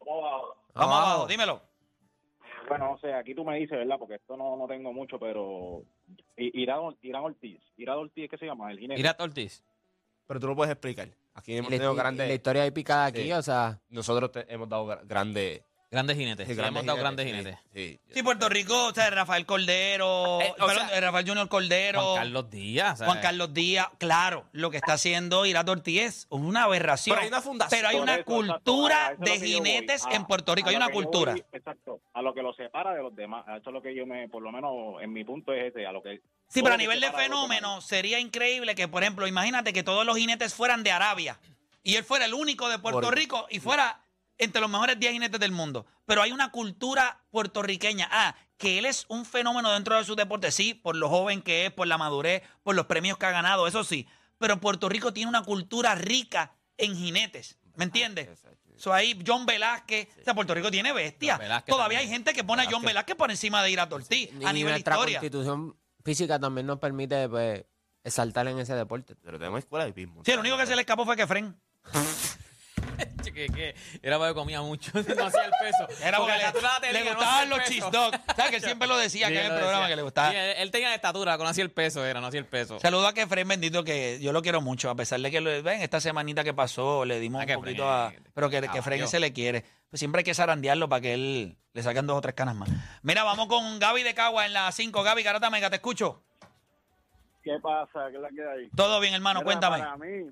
[0.00, 0.94] Vamos Abajo.
[0.94, 1.62] abajo, dímelo.
[2.68, 3.96] Bueno, no sé, aquí tú me dices, ¿verdad?
[3.98, 5.82] Porque esto no, no tengo mucho, pero
[6.36, 8.70] Irán, Irán Ortiz, Irán Ortiz, ¿qué se llama?
[8.70, 8.98] El jinete.
[8.98, 9.62] Mira Ortiz.
[10.26, 11.08] Pero tú lo puedes explicar.
[11.34, 12.28] Aquí hemos tenido grandes.
[12.28, 13.32] la historia épica de aquí, Sí.
[13.32, 15.62] o sea, Nosotros te- hemos dado gra- grandes.
[15.90, 16.46] Grandes jinetes.
[16.46, 17.56] sí, Sí, hemos dado grandes jinetes.
[17.72, 22.02] Sí, Sí, Puerto Rico, o sea, Rafael Cordero, Eh, o perdón, sea, Rafael Junior Cordero,
[22.02, 22.98] Juan Carlos Díaz.
[22.98, 23.10] ¿sabes?
[23.10, 27.14] Juan Carlos Díaz, claro, lo que está haciendo Irato Ortiz es una aberración.
[27.14, 27.78] Pero hay una fundación.
[27.78, 31.32] Pero hay una eso, cultura de jinetes A- en Puerto Rico, hay una cultura.
[31.32, 33.48] voy, exacto, a lo que lo separa de los demás.
[33.48, 35.86] A Eso es lo que yo me, por lo menos en mi punto es ese,
[35.86, 36.20] a lo que...
[36.48, 40.18] Sí, pero a nivel de fenómeno sería increíble que, por ejemplo, imagínate que todos los
[40.18, 41.38] jinetes fueran de Arabia
[41.82, 44.00] y él fuera el único de Puerto Por- Rico y fuera
[44.38, 45.86] entre los mejores 10 jinetes del mundo.
[46.06, 48.08] Pero hay una cultura puertorriqueña.
[48.10, 51.66] Ah, que él es un fenómeno dentro de su deporte, sí, por lo joven que
[51.66, 54.06] es, por la madurez, por los premios que ha ganado, eso sí.
[54.38, 57.58] Pero Puerto Rico tiene una cultura rica en jinetes.
[57.76, 58.28] ¿Me entiendes?
[58.76, 61.34] So ahí John Velázquez, o sea, Puerto Rico tiene bestia.
[61.34, 62.12] John Velázquez Todavía también.
[62.12, 63.16] hay gente que pone a John Velázquez.
[63.16, 65.20] Por encima de Irato Ortiz y a nivel nuestra historia.
[65.20, 67.64] constitución física también nos permite pues,
[68.04, 69.16] saltar en ese deporte.
[69.16, 70.22] Pero tenemos escuela de pismo.
[70.24, 71.24] Sí, el único que se le escapó fue que,
[73.34, 76.04] que era porque comía mucho, no hacía el peso.
[76.04, 78.18] Era porque la le, estatura la le tenía, no gustaban los cheese dogs.
[78.34, 79.88] ¿Sabes que él siempre lo decía Sí, que en el programa decía.
[79.88, 80.30] que le gustaba?
[80.30, 82.78] Sí, él, él tenía la estatura, no hacía el peso, era, no hacía el peso.
[82.80, 85.82] Saludo a Kefren bendito que yo lo quiero mucho, a pesar de que lo, ven
[85.82, 88.12] esta semanita que pasó, le dimos Ah, un Kefren, poquito a.
[88.34, 88.82] Pero que, que caballo.
[88.82, 89.64] Fren se le quiere.
[89.90, 92.68] Pues siempre hay que zarandearlo para que él le saquen dos o tres canas más.
[93.02, 95.02] Mira, vamos con Gaby de Cagua en la 5.
[95.02, 96.22] Gaby Garata Mega, te escucho.
[97.42, 98.08] ¿Qué pasa?
[98.10, 98.68] ¿Qué es la que hay?
[98.76, 99.78] Todo bien, hermano, Mira, cuéntame.
[99.78, 100.30] Para mí,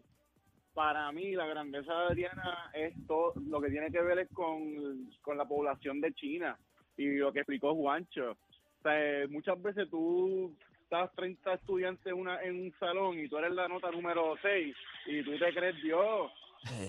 [0.76, 5.10] para mí, la grandeza de Adriana es todo, lo que tiene que ver es con,
[5.22, 6.58] con la población de China
[6.98, 8.32] y lo que explicó Juancho.
[8.32, 13.26] O sea, eh, muchas veces tú estás 30 estudiantes en, una, en un salón y
[13.26, 16.30] tú eres la nota número 6 y tú te crees Dios.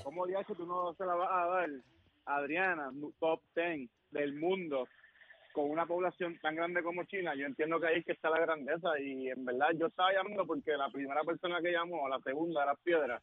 [0.03, 1.69] ¿Cómo dices que tú no se la vas a dar
[2.25, 4.85] Adriana, top 10 del mundo?
[5.53, 8.41] con una población tan grande como China, yo entiendo que ahí es que está la
[8.41, 12.61] grandeza y en verdad yo estaba llamando porque la primera persona que llamó, la segunda,
[12.61, 13.19] era Piedra.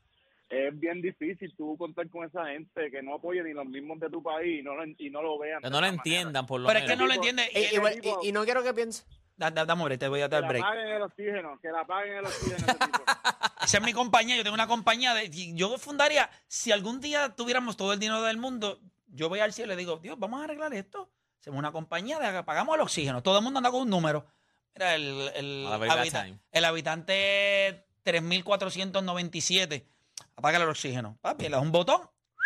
[0.48, 4.10] Es bien difícil tú contar con esa gente que no apoye ni los mismos de
[4.10, 5.62] tu país y no lo, y no lo vean.
[5.62, 6.96] Que no lo entiendan, por lo Pero es menos.
[6.96, 7.48] que no lo entiende.
[7.54, 9.04] Y, Y- igual- y- y no quiero que piense.
[9.36, 10.62] Da- da- Dame, break, te voy a Que dar la break.
[10.64, 12.56] paguen el oxígeno, que la paguen el oxígeno.
[12.56, 13.02] ese tipo.
[13.62, 14.36] Esa es mi compañía.
[14.36, 15.14] Yo tengo una compañía.
[15.14, 16.30] De, yo fundaría.
[16.46, 18.78] Si algún día tuviéramos todo el dinero del mundo,
[19.08, 21.10] yo voy al cielo y le digo, Dios, vamos a arreglar esto.
[21.40, 23.22] Hacemos una compañía de pagamos el oxígeno.
[23.22, 24.26] Todo el mundo anda con un número.
[24.76, 29.86] Mira, el, el, la habita- el habitante 3497.
[30.36, 31.16] Apaga el oxígeno.
[31.20, 32.00] Papi, le das un botón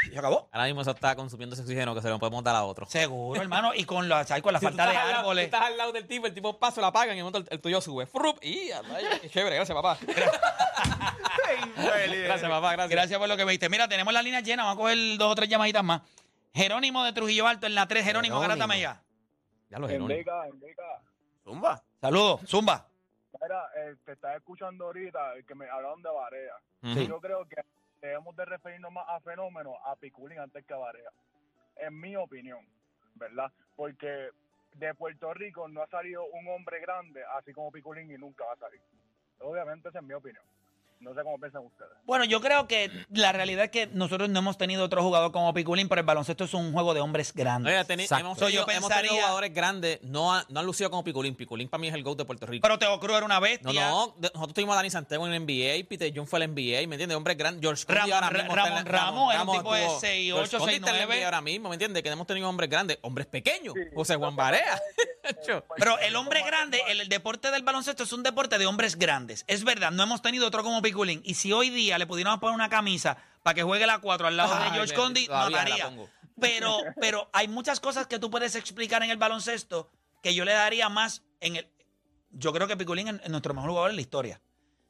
[0.06, 0.48] y se acabó.
[0.52, 2.86] Ahora mismo eso está consumiendo ese oxígeno que se lo podemos dar a otro.
[2.86, 3.72] Seguro, hermano.
[3.74, 4.42] Y con la, ¿sabes?
[4.42, 5.44] con la Si tú falta de estás al lado- árboles.
[5.50, 7.60] tú estás al lado del tipo, el tipo pasa, lo apagan y momento el, el
[7.60, 8.06] tuyo sube.
[8.06, 8.38] ¡Frup!
[8.42, 8.70] Y
[9.22, 9.98] qué chévere, gracias papá.
[11.76, 12.90] gracias papá, gracias.
[12.90, 13.68] Gracias por lo que me diste.
[13.68, 14.64] Mira, tenemos la línea llena.
[14.64, 16.02] Vamos a coger dos o tres llamaditas más.
[16.54, 18.04] Jerónimo de Trujillo Alto en la 3.
[18.04, 18.48] Jerónimo, Jerónimo.
[18.58, 19.02] Garata Mega.
[19.70, 20.32] Ya lo Enrica,
[21.44, 21.82] Zumba.
[22.00, 22.87] Saludos, Zumba.
[23.48, 26.54] Mira, eh, te estaba escuchando ahorita que me hablaron de Barea.
[26.82, 27.00] Ujú.
[27.00, 27.62] Yo creo que
[28.00, 31.10] debemos de referirnos más a fenómenos, a Piculín antes que a Barea.
[31.76, 32.66] En mi opinión,
[33.14, 33.50] ¿verdad?
[33.74, 34.30] Porque
[34.74, 38.52] de Puerto Rico no ha salido un hombre grande así como Piculín y nunca va
[38.52, 38.80] a salir.
[39.40, 40.44] Obviamente esa es mi opinión.
[41.00, 41.90] No sé cómo piensan ustedes.
[42.04, 45.54] Bueno, yo creo que la realidad es que nosotros no hemos tenido otro jugador como
[45.54, 47.70] Piculín, pero el baloncesto es un juego de hombres grandes.
[47.72, 48.24] Oiga, teni- Exacto.
[48.26, 51.04] hemos, So, yo tenido, hemos tenido pensaría- jugadores grandes, no, ha- no han lucido como
[51.04, 51.36] Piculín.
[51.36, 52.62] Piculín para mí es el GOAT de Puerto Rico.
[52.62, 53.88] Pero Teo Cruz era una no, bestia.
[53.90, 56.86] no, de- nosotros tuvimos a Dani Santiago en el NBA, Peter John fue al NBA,
[56.88, 57.16] ¿me entiendes?
[57.16, 59.74] Hombres grandes, George Condi Ramón- ahora mismo está en Ramón la- Ramos era un tipo
[59.74, 61.14] de estuvo- 6'8", George Condi está en la 6'9".
[61.20, 62.02] NBA ahora mismo, ¿me entiendes?
[62.02, 63.74] Que hemos tenido hombres grandes, hombres pequeños.
[63.94, 64.80] José Juan Barea.
[65.46, 65.62] Cho.
[65.76, 69.44] Pero el hombre grande, el, el deporte del baloncesto es un deporte de hombres grandes.
[69.46, 71.20] Es verdad, no hemos tenido otro como Piculín.
[71.24, 74.36] Y si hoy día le pudiéramos poner una camisa para que juegue la 4 al
[74.36, 76.08] lado de George bendito, Condi, pongo.
[76.40, 79.90] Pero, pero hay muchas cosas que tú puedes explicar en el baloncesto
[80.22, 81.68] que yo le daría más en el.
[82.30, 84.40] Yo creo que Piculín es es nuestro mejor jugador en la historia.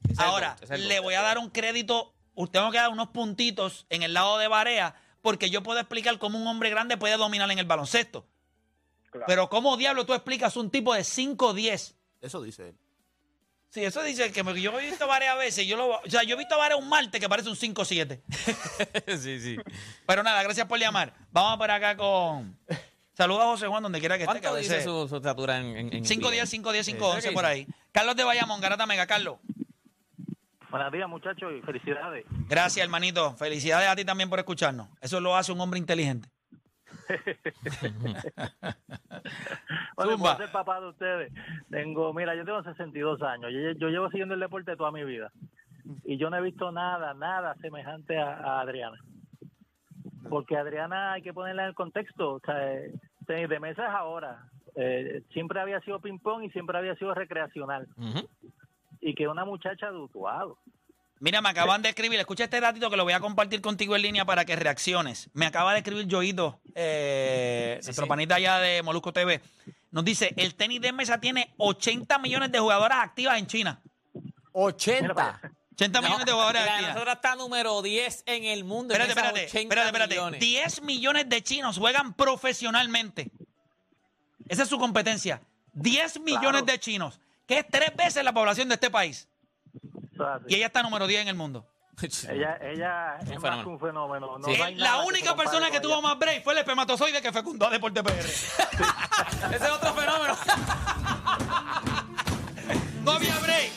[0.09, 2.15] Es Ahora, es le voy a dar un crédito,
[2.51, 6.39] tengo que dar unos puntitos en el lado de Barea, porque yo puedo explicar cómo
[6.39, 8.27] un hombre grande puede dominar en el baloncesto.
[9.11, 9.27] Claro.
[9.27, 11.95] Pero ¿cómo diablo tú explicas un tipo de 5'10"?
[12.21, 12.79] Eso dice él.
[13.71, 15.67] Sí, eso dice que me- yo he visto varias veces.
[15.67, 18.21] Yo lo, o sea, yo he visto varias un martes que parece un 5'7".
[19.19, 19.57] sí, sí.
[20.07, 21.13] Pero nada, gracias por llamar.
[21.31, 22.59] Vamos por acá con...
[23.13, 24.41] Saludos a José Juan donde quiera que esté.
[24.41, 26.31] ¿Cuánto dice su, su estatura en, en, en 5 NBA?
[26.33, 27.67] días, 5 días, Sí, 5 11 ¿qué por ahí.
[27.93, 29.39] Carlos de Bayamón, Garata Mega, Carlos.
[30.71, 32.25] Buenos días, muchachos, y felicidades.
[32.49, 33.35] Gracias, hermanito.
[33.37, 34.89] Felicidades a ti también por escucharnos.
[35.01, 36.29] Eso lo hace un hombre inteligente.
[39.97, 41.33] Bueno, por ser papá de ustedes,
[41.71, 45.33] tengo, mira, yo tengo 62 años, yo, yo llevo siguiendo el deporte toda mi vida
[46.05, 48.99] y yo no he visto nada, nada semejante a, a Adriana.
[50.29, 52.93] Porque Adriana hay que ponerla en el contexto, o sea, eh,
[53.27, 54.45] de de meses ahora,
[54.75, 57.89] eh, siempre había sido ping-pong y siempre había sido recreacional.
[59.01, 60.59] Y que una muchacha de Utuado.
[61.21, 64.03] Mira, me acaban de escribir, escucha este datito que lo voy a compartir contigo en
[64.03, 65.29] línea para que reacciones.
[65.33, 68.09] Me acaba de escribir Joito, eh, nuestro sí.
[68.09, 69.41] panita allá de Molusco TV.
[69.91, 73.83] Nos dice, el tenis de mesa tiene 80 millones de jugadoras activas en China.
[74.53, 75.41] 80.
[75.73, 76.95] 80 millones de jugadoras Mira, activas.
[76.95, 78.95] nosotros está número 10 en el mundo.
[78.95, 80.15] Espérate, espérate, 80 espérate, espérate.
[80.15, 80.41] millones.
[80.41, 83.31] 10 millones de chinos juegan profesionalmente.
[84.49, 85.41] Esa es su competencia.
[85.75, 89.29] 10 millones de chinos, que es tres veces la población de este país.
[90.47, 91.67] Y ella está número 10 en el mundo.
[92.31, 93.63] Ella, ella es más fenómeno.
[93.65, 94.39] que un fenómeno.
[94.39, 94.57] No, Sí.
[94.57, 97.67] no hay nada la única persona que tuvo más break fue el espermatozoide que fecundó
[97.67, 98.15] a Deporte PR.
[98.21, 100.37] Ese es otro fenómeno.
[103.03, 103.71] no había break.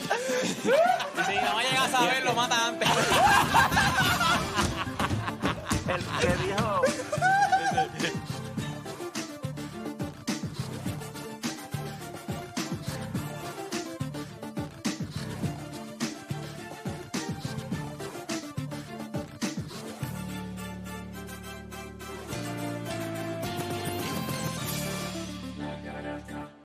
[1.25, 2.89] Si no llega a saber, lo mata antes.
[5.87, 6.81] El que dijo,